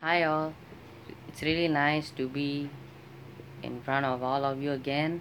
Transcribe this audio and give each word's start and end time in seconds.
Hi 0.00 0.24
all, 0.24 0.56
it's 1.28 1.44
really 1.44 1.68
nice 1.68 2.08
to 2.16 2.24
be 2.24 2.72
in 3.60 3.84
front 3.84 4.08
of 4.08 4.24
all 4.24 4.48
of 4.48 4.56
you 4.56 4.72
again. 4.72 5.20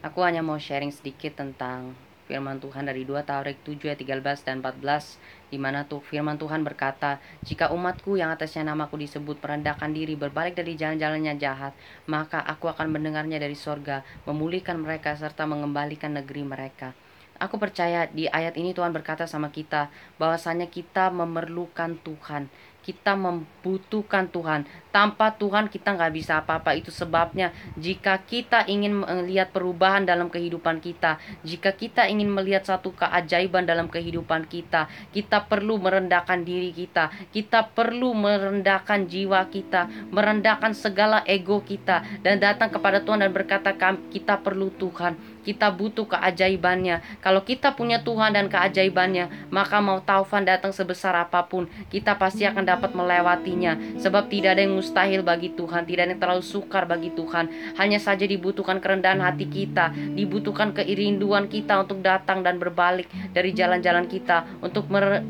Aku 0.00 0.24
hanya 0.24 0.40
mau 0.40 0.56
sharing 0.56 0.88
sedikit 0.88 1.36
tentang 1.36 1.92
firman 2.24 2.56
Tuhan 2.56 2.88
dari 2.88 3.04
2 3.04 3.20
Taurat 3.28 3.52
7 3.52 3.76
ayat 3.84 4.00
13 4.00 4.48
dan 4.48 4.64
14 4.64 5.20
di 5.52 5.60
mana 5.60 5.84
tuh 5.84 6.00
firman 6.00 6.40
Tuhan 6.40 6.64
berkata, 6.64 7.20
"Jika 7.44 7.68
umatku 7.68 8.16
yang 8.16 8.32
atasnya 8.32 8.64
namaku 8.72 8.96
disebut 8.96 9.44
merendahkan 9.44 9.92
diri 9.92 10.16
berbalik 10.16 10.56
dari 10.56 10.72
jalan-jalannya 10.72 11.36
jahat, 11.36 11.76
maka 12.08 12.40
aku 12.40 12.72
akan 12.72 12.88
mendengarnya 12.88 13.36
dari 13.36 13.60
sorga, 13.60 14.08
memulihkan 14.24 14.80
mereka 14.80 15.20
serta 15.20 15.44
mengembalikan 15.44 16.16
negeri 16.16 16.48
mereka." 16.48 16.96
Aku 17.38 17.54
percaya 17.54 18.10
di 18.10 18.26
ayat 18.26 18.58
ini 18.58 18.74
Tuhan 18.74 18.90
berkata 18.90 19.22
sama 19.30 19.54
kita 19.54 19.94
bahwasanya 20.18 20.66
kita 20.66 21.14
memerlukan 21.14 21.94
Tuhan 22.02 22.50
kita 22.82 23.12
membutuhkan 23.12 24.32
Tuhan. 24.32 24.64
Tanpa 24.88 25.36
Tuhan 25.36 25.68
kita 25.68 25.92
nggak 25.92 26.12
bisa 26.16 26.40
apa-apa. 26.40 26.72
Itu 26.72 26.88
sebabnya 26.88 27.52
jika 27.76 28.16
kita 28.24 28.64
ingin 28.64 29.04
melihat 29.04 29.52
perubahan 29.52 30.08
dalam 30.08 30.32
kehidupan 30.32 30.80
kita, 30.80 31.20
jika 31.44 31.76
kita 31.76 32.08
ingin 32.08 32.32
melihat 32.32 32.64
satu 32.64 32.96
keajaiban 32.96 33.68
dalam 33.68 33.92
kehidupan 33.92 34.48
kita, 34.48 34.88
kita 35.12 35.44
perlu 35.44 35.76
merendahkan 35.76 36.40
diri 36.42 36.72
kita. 36.72 37.12
Kita 37.28 37.68
perlu 37.68 38.16
merendahkan 38.16 39.04
jiwa 39.04 39.44
kita, 39.52 40.08
merendahkan 40.08 40.72
segala 40.72 41.20
ego 41.28 41.60
kita 41.60 42.02
dan 42.24 42.40
datang 42.40 42.72
kepada 42.72 43.04
Tuhan 43.04 43.20
dan 43.20 43.30
berkata 43.36 43.76
kita 44.08 44.40
perlu 44.40 44.72
Tuhan. 44.80 45.38
Kita 45.48 45.72
butuh 45.72 46.04
keajaibannya. 46.04 47.24
Kalau 47.24 47.40
kita 47.40 47.72
punya 47.72 48.04
Tuhan 48.04 48.36
dan 48.36 48.52
keajaibannya, 48.52 49.48
maka 49.48 49.80
mau 49.80 49.96
taufan 50.04 50.44
datang 50.44 50.76
sebesar 50.76 51.16
apa 51.16 51.48
pun, 51.48 51.64
kita 51.88 52.20
pasti 52.20 52.44
akan 52.44 52.67
dapat 52.68 52.92
melewatinya. 52.92 53.96
Sebab 53.96 54.28
tidak 54.28 54.58
ada 54.58 54.62
yang 54.68 54.76
mustahil 54.76 55.24
bagi 55.24 55.56
Tuhan, 55.56 55.88
tidak 55.88 56.02
ada 56.04 56.12
yang 56.12 56.20
terlalu 56.20 56.44
sukar 56.44 56.84
bagi 56.84 57.08
Tuhan. 57.16 57.74
Hanya 57.80 57.96
saja 57.96 58.28
dibutuhkan 58.28 58.76
kerendahan 58.84 59.24
hati 59.24 59.48
kita, 59.48 59.96
dibutuhkan 60.12 60.76
keirinduan 60.76 61.48
kita 61.48 61.80
untuk 61.80 62.04
datang 62.04 62.44
dan 62.44 62.60
berbalik 62.60 63.08
dari 63.32 63.56
jalan-jalan 63.56 64.04
kita 64.04 64.44
untuk 64.60 64.92
mer 64.92 65.24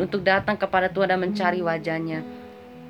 untuk 0.00 0.24
datang 0.24 0.56
kepada 0.56 0.88
Tuhan 0.88 1.12
dan 1.12 1.20
mencari 1.20 1.60
wajahnya. 1.60 2.39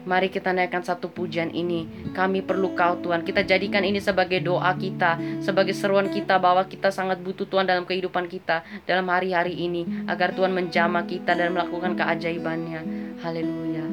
Mari 0.04 0.32
kita 0.32 0.56
naikkan 0.56 0.80
satu 0.80 1.12
pujian 1.12 1.52
ini. 1.52 1.84
Kami 2.16 2.40
perlu 2.40 2.72
kau 2.72 2.96
Tuhan. 3.00 3.20
Kita 3.20 3.44
jadikan 3.44 3.84
ini 3.84 4.00
sebagai 4.00 4.40
doa 4.40 4.72
kita. 4.76 5.20
Sebagai 5.44 5.76
seruan 5.76 6.08
kita 6.08 6.40
bahwa 6.40 6.64
kita 6.64 6.88
sangat 6.88 7.20
butuh 7.20 7.44
Tuhan 7.44 7.68
dalam 7.68 7.84
kehidupan 7.84 8.24
kita. 8.28 8.64
Dalam 8.88 9.08
hari-hari 9.12 9.54
ini. 9.54 10.08
Agar 10.08 10.32
Tuhan 10.32 10.56
menjamah 10.56 11.04
kita 11.04 11.36
dan 11.36 11.52
melakukan 11.52 11.96
keajaibannya. 11.96 12.80
Haleluya. 13.20 13.86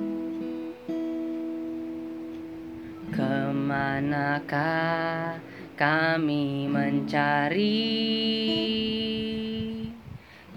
Ke 3.11 3.51
manakah 3.51 5.39
kami 5.77 6.67
mencari 6.71 7.85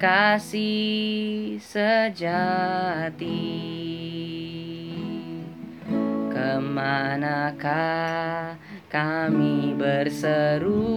kasih 0.01 1.61
sejati? 1.61 3.31
Ke 6.41 6.57
manakah 6.57 8.57
kami 8.89 9.77
berseru? 9.77 10.97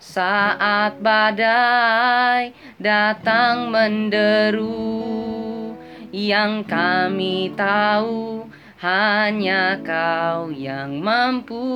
Saat 0.00 1.04
badai 1.04 2.56
datang 2.80 3.68
menderu 3.68 4.96
Yang 6.08 6.72
kami 6.72 7.52
tahu 7.52 8.48
hanya 8.80 9.76
kau 9.84 10.48
yang 10.48 11.04
mampu. 11.04 11.68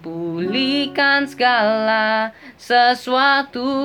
Pulihkan 0.00 1.28
segala 1.28 2.32
sesuatu. 2.56 3.76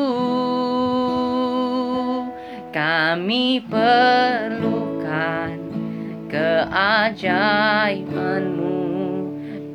Kami 2.71 3.59
perlukan 3.67 5.62
keajaibanmu. 6.33 8.81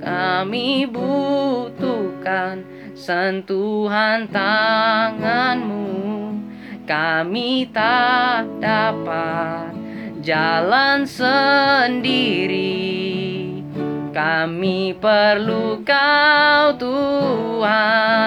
Kami 0.02 0.90
butuhkan 0.90 2.66
sentuhan 2.98 4.26
tanganmu. 4.26 5.86
Kami 6.82 7.70
tak 7.70 8.50
dapat 8.58 9.70
jalan 10.18 11.06
sendiri. 11.06 12.90
Kami 14.10 14.98
perlu 14.98 15.78
kau 15.86 16.74
Tuhan 16.74 18.18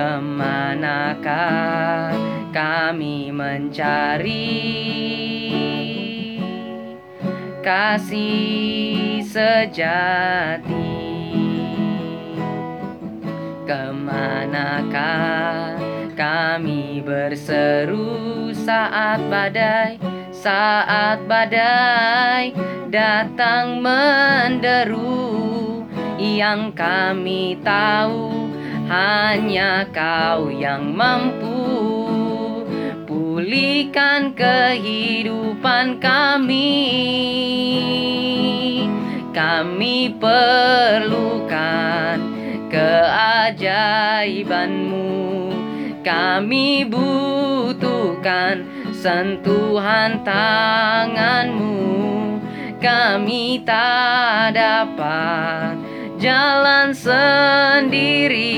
Ke 0.00 0.16
manakah 0.16 2.08
kami 2.56 3.28
mencari? 3.28 4.56
Kasih 7.60 9.20
sejati. 9.20 11.04
Ke 13.68 13.92
manakah 13.92 15.76
kami 16.16 17.04
berseru 17.04 18.56
saat 18.56 19.20
badai 19.28 20.00
Saat 20.32 21.28
badai 21.28 22.56
datang 22.88 23.84
menderu? 23.84 25.44
Yang 26.16 26.72
kami 26.72 27.60
tahu 27.60 28.49
hanya 28.90 29.86
kau 29.94 30.50
yang 30.50 30.90
mampu 30.90 31.62
pulihkan 33.06 34.34
kehidupan 34.34 36.02
kami. 36.02 36.74
Kami 39.30 40.18
perlukan 40.18 42.18
keajaibanmu. 42.66 45.06
Kami 46.02 46.82
butuhkan 46.90 48.66
sentuhan 48.98 50.26
tanganmu. 50.26 51.78
Kami 52.82 53.62
tak 53.62 54.58
dapat 54.58 55.79
jalan 56.20 56.92
sendiri. 56.92 58.52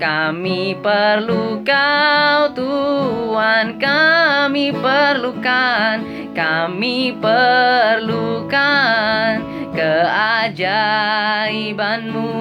Kami 0.00 0.80
perlu 0.80 1.60
kau 1.60 2.48
Tuhan. 2.56 3.76
Kami 3.76 4.72
perlukan 4.72 6.24
Kami 6.34 7.14
perlukan 7.22 9.30
keajaibanmu. 9.70 12.34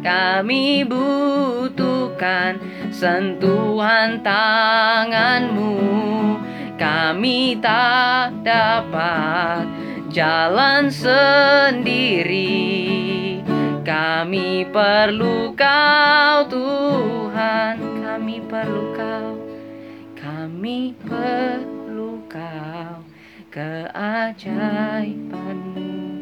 Kami 0.00 0.80
butuhkan 0.88 2.56
sentuhan 2.88 4.24
tanganmu. 4.24 5.76
Kami 6.78 7.58
tak 7.60 8.30
dapat 8.46 9.66
jalan 10.08 10.88
sendiri 10.88 12.27
Kami 13.88 14.68
perlu 14.68 15.56
kau 15.56 16.44
Tuhan. 16.44 18.04
Kami 18.04 18.36
perlu 18.44 18.92
kau. 18.92 19.40
Kami 20.12 20.92
perlu 21.08 22.20
kau. 22.28 23.00
Keajaibanmu. 23.48 26.20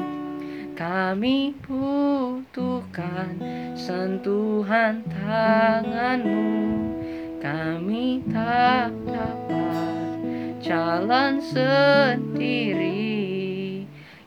Kami 0.79 1.59
butuhkan 1.67 3.35
sentuhan 3.75 5.03
tanganmu. 5.11 6.47
Kami 7.43 8.23
tak 8.31 8.95
dapat 9.11 10.23
jalan 10.63 11.43
sendiri 11.43 13.16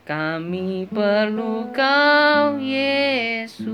kami 0.10 0.90
perlu 0.90 1.70
kau 1.70 2.58
Yesus. 2.58 3.70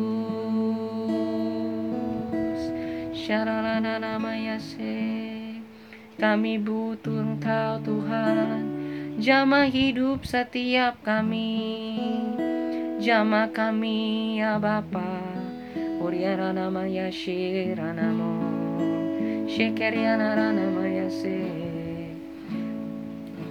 Syaralana 3.15 4.03
nama 4.03 4.35
Yase 4.35 4.99
Kami 6.19 6.59
butuh 6.59 7.23
engkau 7.23 7.79
Tuhan. 7.87 8.67
Jamah 9.15 9.71
hidup 9.71 10.27
setiap 10.27 10.99
kami. 11.07 11.79
Jamah 12.99 13.55
kami 13.55 14.43
ya 14.43 14.59
Bapa. 14.59 15.23
Oriana 16.03 16.67
Maya 16.67 17.07
Shiranamo 17.09 18.35
Shekeriana 19.47 20.35
Rana 20.38 20.67
Maya 20.69 21.09
Se 21.09 21.39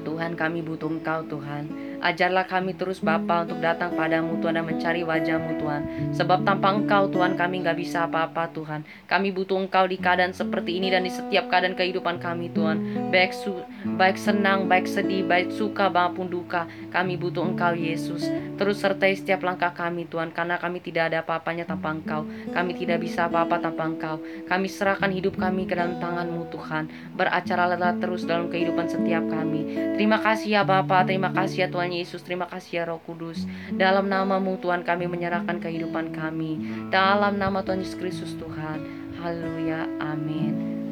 Tuhan 0.07 0.39
kami 0.39 0.63
butuh 0.63 0.87
Engkau 0.87 1.27
Tuhan 1.27 1.84
Ajarlah 2.05 2.45
kami 2.45 2.77
terus 2.77 3.01
Bapa 3.01 3.49
untuk 3.49 3.65
datang 3.65 3.97
padamu 3.97 4.37
Tuhan 4.45 4.61
dan 4.61 4.69
mencari 4.69 5.01
wajahmu 5.01 5.57
Tuhan. 5.57 5.83
Sebab 6.13 6.45
tanpa 6.45 6.77
Engkau 6.77 7.09
Tuhan 7.09 7.33
kami 7.33 7.65
nggak 7.65 7.81
bisa 7.81 8.05
apa-apa 8.05 8.53
Tuhan. 8.53 8.85
Kami 9.09 9.33
butuh 9.33 9.57
Engkau 9.57 9.89
di 9.89 9.97
keadaan 9.97 10.37
seperti 10.37 10.77
ini 10.77 10.93
dan 10.93 11.09
di 11.09 11.09
setiap 11.09 11.49
keadaan 11.49 11.73
kehidupan 11.73 12.21
kami 12.21 12.53
Tuhan. 12.53 13.09
Baik 13.09 13.33
su 13.33 13.57
baik 13.97 14.21
senang, 14.21 14.69
baik 14.69 14.85
sedih, 14.85 15.25
baik 15.25 15.49
suka 15.57 15.89
maupun 15.89 16.29
duka. 16.29 16.69
Kami 16.93 17.17
butuh 17.17 17.41
Engkau 17.41 17.73
Yesus. 17.73 18.29
Terus 18.61 18.85
sertai 18.85 19.17
setiap 19.17 19.41
langkah 19.41 19.73
kami 19.73 20.05
Tuhan 20.05 20.29
karena 20.37 20.61
kami 20.61 20.85
tidak 20.85 21.09
ada 21.09 21.25
apa-apanya 21.25 21.65
tanpa 21.65 21.89
Engkau. 21.89 22.29
Kami 22.53 22.77
tidak 22.77 23.01
bisa 23.01 23.33
apa-apa 23.33 23.65
tanpa 23.65 23.89
Engkau. 23.89 24.21
Kami 24.45 24.69
serahkan 24.69 25.09
hidup 25.09 25.41
kami 25.41 25.65
ke 25.65 25.73
dalam 25.73 25.97
tanganmu 25.97 26.53
Tuhan. 26.53 27.17
Beracaralah 27.17 27.97
terus 27.97 28.29
dalam 28.29 28.53
kehidupan 28.53 28.93
setiap 28.93 29.25
kami. 29.33 29.97
Terima 29.97 30.21
kasih 30.21 30.61
ya 30.61 30.63
Bapak, 30.69 31.09
terima 31.09 31.33
kasih 31.33 31.65
ya 31.65 31.69
Tuhan 31.73 31.94
Yesus, 32.01 32.27
terima 32.27 32.51
kasih 32.51 32.83
ya 32.83 32.85
Roh 32.91 33.03
Kudus. 33.03 33.47
Dalam 33.75 34.11
namamu 34.11 34.59
Tuhan 34.59 34.83
kami 34.83 35.07
menyerahkan 35.07 35.63
kehidupan 35.63 36.11
kami. 36.11 36.59
Dalam 36.91 37.39
nama 37.39 37.63
Tuhan 37.63 37.83
Yesus 37.83 37.99
Kristus 37.99 38.33
Tuhan. 38.39 38.79
Haleluya. 39.23 39.87
Amin. 40.03 40.84